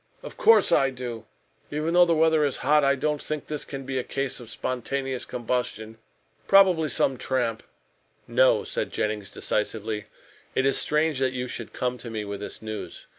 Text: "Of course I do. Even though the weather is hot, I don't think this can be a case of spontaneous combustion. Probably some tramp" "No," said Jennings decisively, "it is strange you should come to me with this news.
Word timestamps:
"Of 0.23 0.35
course 0.35 0.71
I 0.71 0.89
do. 0.89 1.27
Even 1.69 1.93
though 1.93 2.05
the 2.05 2.15
weather 2.15 2.43
is 2.43 2.57
hot, 2.65 2.83
I 2.83 2.95
don't 2.95 3.21
think 3.21 3.45
this 3.45 3.65
can 3.65 3.83
be 3.85 3.99
a 3.99 4.03
case 4.03 4.39
of 4.39 4.49
spontaneous 4.49 5.25
combustion. 5.25 5.99
Probably 6.47 6.89
some 6.89 7.17
tramp" 7.17 7.61
"No," 8.41 8.63
said 8.63 8.91
Jennings 8.91 9.29
decisively, 9.29 10.05
"it 10.55 10.65
is 10.65 10.79
strange 10.79 11.21
you 11.21 11.47
should 11.47 11.71
come 11.71 11.99
to 11.99 12.09
me 12.09 12.25
with 12.25 12.39
this 12.39 12.63
news. 12.63 13.05